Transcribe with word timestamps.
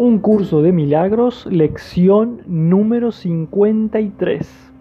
Un 0.00 0.18
curso 0.18 0.62
de 0.62 0.72
milagros, 0.72 1.44
lección 1.44 2.40
número 2.46 3.12
53. 3.12 4.72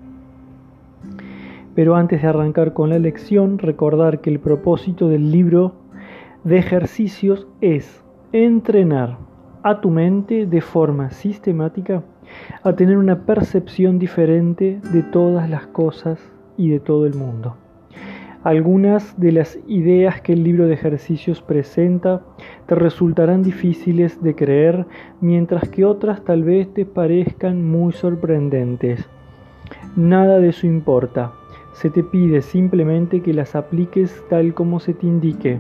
Pero 1.75 1.97
antes 1.97 2.21
de 2.21 2.27
arrancar 2.29 2.71
con 2.71 2.89
la 2.89 2.99
lección, 2.99 3.57
recordar 3.57 4.21
que 4.21 4.29
el 4.29 4.39
propósito 4.39 5.09
del 5.09 5.29
libro 5.29 5.73
de 6.45 6.57
ejercicios 6.57 7.47
es 7.59 8.01
entrenar 8.31 9.17
a 9.61 9.81
tu 9.81 9.89
mente 9.89 10.45
de 10.45 10.61
forma 10.61 11.11
sistemática 11.11 12.01
a 12.63 12.71
tener 12.77 12.97
una 12.97 13.25
percepción 13.25 13.99
diferente 13.99 14.79
de 14.93 15.03
todas 15.03 15.49
las 15.49 15.67
cosas 15.67 16.17
y 16.55 16.69
de 16.69 16.79
todo 16.79 17.05
el 17.05 17.15
mundo. 17.15 17.57
Algunas 18.43 19.19
de 19.19 19.33
las 19.33 19.59
ideas 19.67 20.21
que 20.21 20.31
el 20.31 20.45
libro 20.45 20.65
de 20.67 20.73
ejercicios 20.73 21.41
presenta 21.41 22.21
te 22.67 22.75
resultarán 22.75 23.43
difíciles 23.43 24.23
de 24.23 24.33
creer, 24.33 24.85
mientras 25.19 25.67
que 25.67 25.83
otras 25.83 26.23
tal 26.23 26.43
vez 26.43 26.73
te 26.73 26.85
parezcan 26.85 27.69
muy 27.69 27.91
sorprendentes. 27.91 29.09
Nada 29.97 30.39
de 30.39 30.49
eso 30.49 30.67
importa. 30.67 31.33
Se 31.73 31.89
te 31.89 32.01
pide 32.01 32.41
simplemente 32.41 33.21
que 33.21 33.33
las 33.33 33.55
apliques 33.57 34.23
tal 34.29 34.53
como 34.53 34.79
se 34.79 34.93
te 34.93 35.05
indique. 35.05 35.59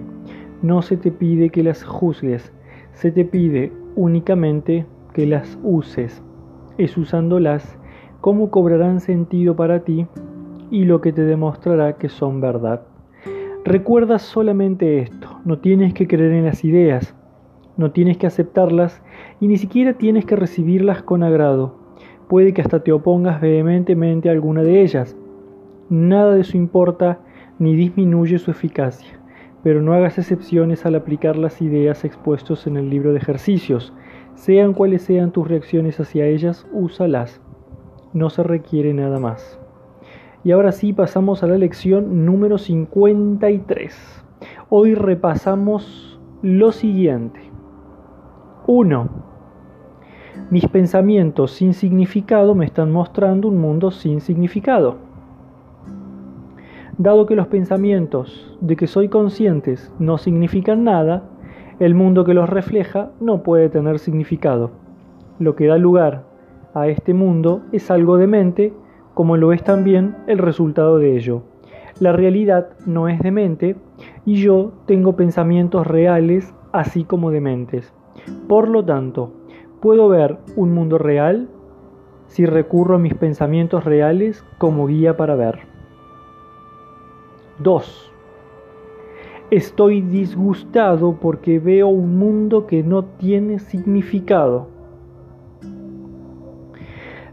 No 0.61 0.81
se 0.81 0.95
te 0.95 1.11
pide 1.11 1.49
que 1.49 1.63
las 1.63 1.83
juzgues. 1.83 2.53
Se 2.93 3.11
te 3.11 3.25
pide 3.25 3.73
únicamente 3.97 4.85
que 5.13 5.25
las 5.25 5.59
uses. 5.63 6.23
Es 6.77 6.95
usándolas 6.95 7.77
como 8.21 8.49
cobrarán 8.49 9.01
sentido 9.01 9.57
para 9.57 9.81
ti 9.81 10.07
y 10.71 10.85
lo 10.85 11.01
que 11.01 11.13
te 11.13 11.23
demostrará 11.23 11.93
que 11.93 12.09
son 12.09 12.41
verdad. 12.41 12.81
Recuerda 13.65 14.19
solamente 14.19 14.99
esto, 14.99 15.39
no 15.45 15.59
tienes 15.59 15.93
que 15.93 16.07
creer 16.07 16.31
en 16.31 16.45
las 16.45 16.63
ideas, 16.63 17.13
no 17.77 17.91
tienes 17.91 18.17
que 18.17 18.27
aceptarlas 18.27 19.01
y 19.39 19.47
ni 19.47 19.57
siquiera 19.57 19.93
tienes 19.93 20.25
que 20.25 20.35
recibirlas 20.35 21.03
con 21.03 21.23
agrado. 21.23 21.75
Puede 22.27 22.53
que 22.53 22.61
hasta 22.61 22.83
te 22.83 22.91
opongas 22.91 23.41
vehementemente 23.41 24.29
a 24.29 24.31
alguna 24.31 24.63
de 24.63 24.81
ellas. 24.81 25.17
Nada 25.89 26.35
de 26.35 26.41
eso 26.41 26.57
importa 26.57 27.19
ni 27.57 27.75
disminuye 27.75 28.37
su 28.37 28.51
eficacia, 28.51 29.19
pero 29.63 29.81
no 29.81 29.93
hagas 29.93 30.17
excepciones 30.17 30.85
al 30.85 30.95
aplicar 30.95 31.35
las 31.35 31.61
ideas 31.61 32.05
expuestas 32.05 32.67
en 32.67 32.77
el 32.77 32.89
libro 32.89 33.11
de 33.11 33.19
ejercicios. 33.19 33.93
Sean 34.35 34.73
cuales 34.73 35.01
sean 35.01 35.31
tus 35.31 35.47
reacciones 35.47 35.99
hacia 35.99 36.25
ellas, 36.27 36.65
úsalas. 36.71 37.41
No 38.13 38.29
se 38.29 38.43
requiere 38.43 38.93
nada 38.93 39.19
más. 39.19 39.59
Y 40.41 40.51
ahora 40.51 40.71
sí 40.71 40.93
pasamos 40.93 41.43
a 41.43 41.47
la 41.47 41.57
lección 41.57 42.25
número 42.25 42.57
53. 42.57 44.23
Hoy 44.69 44.95
repasamos 44.95 46.17
lo 46.41 46.71
siguiente. 46.71 47.41
1. 48.65 49.09
Mis 50.49 50.65
pensamientos 50.67 51.51
sin 51.51 51.73
significado 51.73 52.55
me 52.55 52.63
están 52.63 52.89
mostrando 52.89 53.49
un 53.49 53.57
mundo 53.57 53.91
sin 53.91 54.21
significado. 54.21 54.95
Dado 56.97 57.25
que 57.25 57.35
los 57.35 57.47
pensamientos 57.47 58.57
de 58.61 58.77
que 58.77 58.87
soy 58.87 59.09
conscientes 59.09 59.93
no 59.99 60.17
significan 60.17 60.85
nada, 60.85 61.23
el 61.79 61.95
mundo 61.95 62.23
que 62.23 62.33
los 62.33 62.49
refleja 62.49 63.11
no 63.19 63.43
puede 63.43 63.67
tener 63.67 63.99
significado. 63.99 64.71
Lo 65.37 65.57
que 65.57 65.67
da 65.67 65.77
lugar 65.77 66.23
a 66.73 66.87
este 66.87 67.13
mundo 67.13 67.61
es 67.73 67.91
algo 67.91 68.17
de 68.17 68.27
mente 68.27 68.73
como 69.19 69.35
lo 69.35 69.51
es 69.51 69.61
también 69.65 70.15
el 70.27 70.37
resultado 70.37 70.97
de 70.97 71.17
ello. 71.17 71.41
La 71.99 72.13
realidad 72.13 72.69
no 72.85 73.09
es 73.09 73.19
demente 73.19 73.75
y 74.25 74.35
yo 74.35 74.71
tengo 74.85 75.17
pensamientos 75.17 75.85
reales 75.85 76.53
así 76.71 77.03
como 77.03 77.29
dementes. 77.29 77.93
Por 78.47 78.69
lo 78.69 78.85
tanto, 78.85 79.33
puedo 79.81 80.07
ver 80.07 80.37
un 80.55 80.73
mundo 80.73 80.97
real 80.97 81.49
si 82.27 82.45
recurro 82.45 82.95
a 82.95 82.99
mis 82.99 83.13
pensamientos 83.13 83.83
reales 83.83 84.45
como 84.57 84.87
guía 84.87 85.17
para 85.17 85.35
ver. 85.35 85.59
2. 87.57 88.13
Estoy 89.51 89.99
disgustado 89.99 91.17
porque 91.19 91.59
veo 91.59 91.89
un 91.89 92.17
mundo 92.17 92.67
que 92.67 92.83
no 92.83 93.03
tiene 93.03 93.59
significado. 93.59 94.78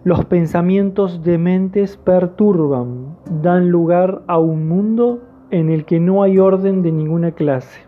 Los 0.07 0.25
pensamientos 0.25 1.25
dementes 1.25 1.97
perturban, 1.97 3.17
dan 3.43 3.71
lugar 3.71 4.23
a 4.29 4.39
un 4.39 4.69
mundo 4.69 5.19
en 5.51 5.69
el 5.69 5.85
que 5.85 5.99
no 5.99 6.23
hay 6.23 6.39
orden 6.39 6.83
de 6.83 6.93
ninguna 6.93 7.33
clase. 7.33 7.81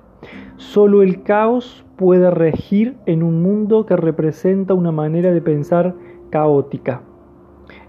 Solo 0.56 1.04
el 1.04 1.22
caos 1.22 1.86
puede 1.94 2.28
regir 2.32 2.96
en 3.06 3.22
un 3.22 3.40
mundo 3.40 3.86
que 3.86 3.94
representa 3.94 4.74
una 4.74 4.90
manera 4.90 5.30
de 5.30 5.40
pensar 5.40 5.94
caótica. 6.30 7.02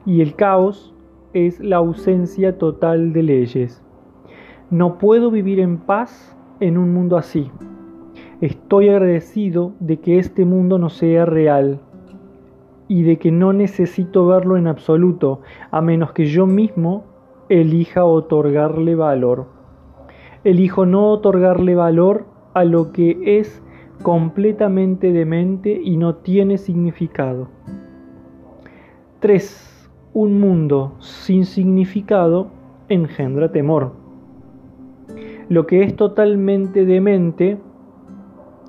Y 0.06 0.22
el 0.22 0.36
caos 0.36 0.94
es 1.34 1.60
la 1.60 1.78
ausencia 1.78 2.60
total 2.60 3.14
de 3.14 3.24
leyes. 3.24 3.82
No 4.70 5.00
puedo 5.00 5.32
vivir 5.32 5.60
en 5.60 5.80
paz 5.80 6.38
en 6.60 6.78
un 6.78 6.94
mundo 6.94 7.18
así. 7.18 7.50
Estoy 8.42 8.90
agradecido 8.90 9.74
de 9.80 9.98
que 9.98 10.20
este 10.20 10.46
mundo 10.46 10.78
no 10.78 10.92
sea 10.92 11.26
real 11.26 11.80
y 12.90 13.04
de 13.04 13.18
que 13.18 13.32
no 13.32 13.54
necesito 13.54 14.26
verlo 14.26 14.58
en 14.58 14.68
absoluto, 14.68 15.42
a 15.72 15.80
menos 15.80 16.12
que 16.12 16.26
yo 16.26 16.48
mismo 16.48 17.06
elija 17.48 18.04
otorgarle 18.04 18.96
valor. 18.96 19.46
Elijo 20.44 20.86
no 20.86 21.12
otorgarle 21.12 21.76
valor 21.76 22.26
a 22.54 22.66
lo 22.66 22.92
que 22.92 23.40
es 23.40 23.62
completamente 24.02 25.14
demente 25.14 25.80
y 25.82 25.98
no 25.98 26.16
tiene 26.16 26.58
significado. 26.58 27.48
3. 29.20 29.92
Un 30.14 30.40
mundo 30.40 30.96
sin 31.00 31.46
significado 31.46 32.48
engendra 32.88 33.52
temor. 33.52 33.94
Lo 35.48 35.68
que 35.68 35.84
es 35.84 35.96
totalmente 35.96 36.86
demente 36.86 37.60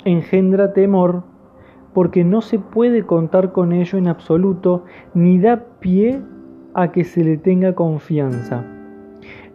engendra 0.05 0.75
temor 0.75 1.30
porque 1.93 2.25
no 2.25 2.41
se 2.41 2.59
puede 2.59 3.05
contar 3.05 3.53
con 3.53 3.73
ello 3.73 3.99
en 3.99 4.09
absoluto 4.09 4.85
ni 5.15 5.39
da 5.39 5.65
pie 5.81 6.21
a 6.75 6.93
que 6.93 7.05
se 7.05 7.25
le 7.25 7.37
tenga 7.37 7.75
confianza. 7.75 8.65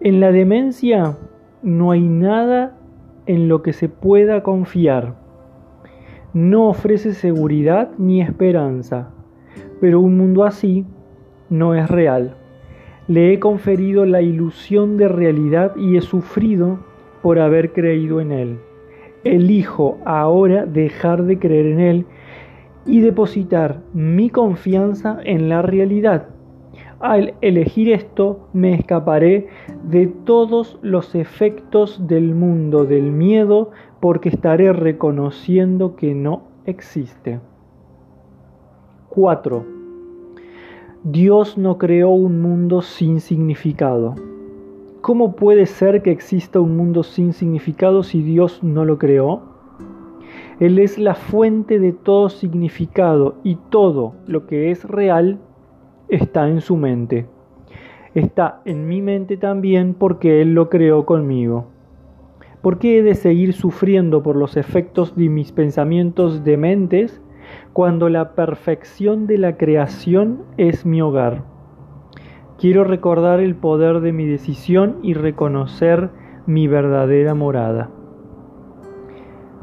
En 0.01 0.19
la 0.19 0.31
demencia 0.31 1.15
no 1.63 1.91
hay 1.91 2.07
nada 2.07 2.77
en 3.25 3.47
lo 3.47 3.61
que 3.61 3.73
se 3.73 3.89
pueda 3.89 4.43
confiar. 4.43 5.15
No 6.33 6.67
ofrece 6.67 7.13
seguridad 7.13 7.91
ni 7.97 8.21
esperanza, 8.21 9.09
pero 9.79 10.01
un 10.01 10.17
mundo 10.17 10.43
así 10.43 10.85
no 11.49 11.73
es 11.73 11.89
real. 11.89 12.35
Le 13.07 13.33
he 13.33 13.39
conferido 13.39 14.05
la 14.05 14.21
ilusión 14.21 14.97
de 14.97 15.07
realidad 15.07 15.75
y 15.77 15.95
he 15.95 16.01
sufrido 16.01 16.79
por 17.21 17.39
haber 17.39 17.71
creído 17.71 18.19
en 18.19 18.31
él. 18.31 18.59
Elijo 19.23 19.97
ahora 20.05 20.65
dejar 20.65 21.23
de 21.23 21.39
creer 21.39 21.67
en 21.67 21.79
él 21.79 22.05
y 22.85 23.01
depositar 23.01 23.81
mi 23.93 24.29
confianza 24.29 25.17
en 25.23 25.49
la 25.49 25.61
realidad. 25.61 26.27
Al 26.99 27.33
elegir 27.41 27.91
esto 27.91 28.47
me 28.53 28.73
escaparé 28.73 29.47
de 29.83 30.07
todos 30.07 30.79
los 30.81 31.13
efectos 31.13 32.07
del 32.07 32.33
mundo 32.33 32.85
del 32.85 33.11
miedo 33.11 33.71
porque 33.99 34.29
estaré 34.29 34.71
reconociendo 34.71 35.95
que 35.95 36.15
no 36.15 36.43
existe. 36.65 37.39
4. 39.09 39.65
Dios 41.03 41.57
no 41.57 41.77
creó 41.77 42.09
un 42.09 42.41
mundo 42.41 42.81
sin 42.81 43.19
significado. 43.19 44.15
¿Cómo 45.01 45.35
puede 45.35 45.67
ser 45.67 46.01
que 46.01 46.11
exista 46.11 46.59
un 46.59 46.75
mundo 46.75 47.03
sin 47.03 47.33
significado 47.33 48.01
si 48.01 48.23
Dios 48.23 48.63
no 48.63 48.85
lo 48.85 48.97
creó? 48.97 49.54
Él 50.59 50.79
es 50.79 50.97
la 50.97 51.15
fuente 51.15 51.79
de 51.79 51.91
todo 51.91 52.29
significado 52.29 53.35
y 53.43 53.57
todo 53.69 54.15
lo 54.25 54.47
que 54.47 54.71
es 54.71 54.85
real 54.85 55.39
está 56.07 56.47
en 56.47 56.61
su 56.61 56.77
mente. 56.77 57.25
Está 58.13 58.61
en 58.63 58.87
mi 58.87 59.01
mente 59.01 59.35
también 59.35 59.93
porque 59.93 60.41
Él 60.41 60.53
lo 60.53 60.69
creó 60.69 61.05
conmigo. 61.05 61.67
¿Por 62.61 62.79
qué 62.79 62.99
he 62.99 63.03
de 63.03 63.15
seguir 63.15 63.53
sufriendo 63.53 64.23
por 64.23 64.37
los 64.37 64.55
efectos 64.55 65.15
de 65.17 65.27
mis 65.27 65.51
pensamientos 65.51 66.45
dementes 66.45 67.21
cuando 67.73 68.07
la 68.07 68.33
perfección 68.33 69.27
de 69.27 69.37
la 69.37 69.57
creación 69.57 70.43
es 70.57 70.85
mi 70.85 71.01
hogar? 71.01 71.43
Quiero 72.57 72.85
recordar 72.85 73.41
el 73.41 73.55
poder 73.55 73.99
de 73.99 74.13
mi 74.13 74.25
decisión 74.25 74.99
y 75.03 75.13
reconocer 75.13 76.09
mi 76.45 76.67
verdadera 76.67 77.35
morada. 77.35 77.89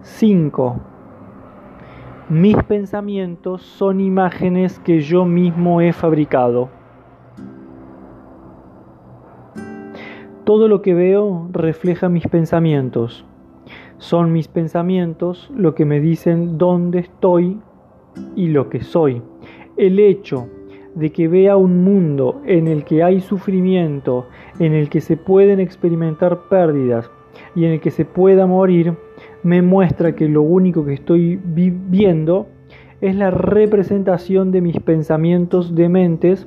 5. 0.04 0.80
Mis 2.28 2.56
pensamientos 2.64 3.62
son 3.62 4.00
imágenes 4.00 4.80
que 4.80 5.00
yo 5.00 5.24
mismo 5.24 5.80
he 5.80 5.92
fabricado. 5.92 6.70
Todo 10.42 10.66
lo 10.66 10.82
que 10.82 10.92
veo 10.94 11.46
refleja 11.52 12.08
mis 12.08 12.26
pensamientos. 12.26 13.24
Son 13.98 14.32
mis 14.32 14.48
pensamientos 14.48 15.48
lo 15.54 15.76
que 15.76 15.84
me 15.84 16.00
dicen 16.00 16.58
dónde 16.58 16.98
estoy 16.98 17.60
y 18.34 18.48
lo 18.48 18.68
que 18.70 18.82
soy. 18.82 19.22
El 19.76 20.00
hecho 20.00 20.48
de 20.96 21.12
que 21.12 21.28
vea 21.28 21.56
un 21.56 21.84
mundo 21.84 22.42
en 22.44 22.66
el 22.66 22.84
que 22.84 23.04
hay 23.04 23.20
sufrimiento, 23.20 24.26
en 24.58 24.72
el 24.72 24.88
que 24.88 25.00
se 25.00 25.16
pueden 25.16 25.60
experimentar 25.60 26.48
pérdidas 26.48 27.08
y 27.54 27.66
en 27.66 27.72
el 27.74 27.80
que 27.80 27.92
se 27.92 28.04
pueda 28.04 28.48
morir, 28.48 28.96
me 29.42 29.62
muestra 29.62 30.14
que 30.14 30.28
lo 30.28 30.42
único 30.42 30.84
que 30.84 30.94
estoy 30.94 31.36
viviendo 31.42 32.46
es 33.00 33.16
la 33.16 33.30
representación 33.30 34.52
de 34.52 34.60
mis 34.60 34.78
pensamientos 34.78 35.74
dementes 35.74 36.46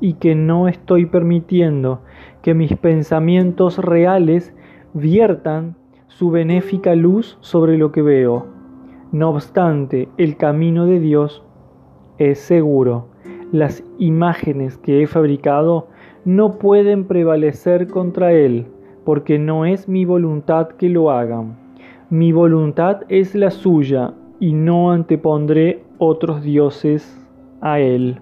y 0.00 0.14
que 0.14 0.34
no 0.34 0.66
estoy 0.66 1.06
permitiendo 1.06 2.00
que 2.42 2.54
mis 2.54 2.76
pensamientos 2.76 3.78
reales 3.78 4.52
viertan 4.92 5.76
su 6.08 6.30
benéfica 6.30 6.94
luz 6.94 7.38
sobre 7.40 7.78
lo 7.78 7.92
que 7.92 8.02
veo. 8.02 8.46
No 9.12 9.30
obstante, 9.30 10.08
el 10.16 10.36
camino 10.36 10.86
de 10.86 10.98
Dios 10.98 11.44
es 12.18 12.40
seguro. 12.40 13.08
Las 13.52 13.84
imágenes 13.98 14.76
que 14.76 15.02
he 15.02 15.06
fabricado 15.06 15.88
no 16.24 16.58
pueden 16.58 17.04
prevalecer 17.04 17.86
contra 17.86 18.32
Él, 18.32 18.66
porque 19.04 19.38
no 19.38 19.64
es 19.64 19.88
mi 19.88 20.04
voluntad 20.04 20.68
que 20.70 20.88
lo 20.88 21.10
hagan. 21.10 21.63
Mi 22.14 22.30
voluntad 22.30 23.00
es 23.08 23.34
la 23.34 23.50
suya, 23.50 24.14
y 24.38 24.52
no 24.52 24.92
antepondré 24.92 25.82
otros 25.98 26.44
dioses 26.44 27.20
a 27.60 27.80
Él. 27.80 28.20